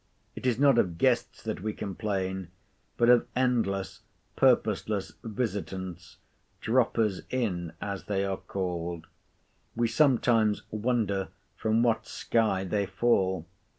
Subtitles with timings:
[0.35, 2.47] It is not of guests that we complain,
[2.97, 4.01] but of endless,
[4.35, 6.17] purposeless visitants;
[6.59, 9.05] droppers in, as they are called.
[9.75, 13.45] We sometimes wonder from what sky they fall.